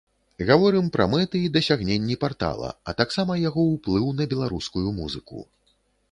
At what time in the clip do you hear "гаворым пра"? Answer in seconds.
0.49-1.05